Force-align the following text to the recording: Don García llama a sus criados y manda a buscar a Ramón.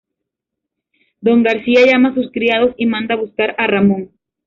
Don 1.21 1.43
García 1.43 1.85
llama 1.85 2.09
a 2.09 2.15
sus 2.15 2.31
criados 2.31 2.73
y 2.75 2.87
manda 2.87 3.13
a 3.13 3.19
buscar 3.19 3.53
a 3.59 3.67
Ramón. 3.67 4.09